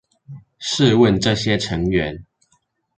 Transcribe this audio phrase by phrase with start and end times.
[0.59, 2.25] 試問這些成員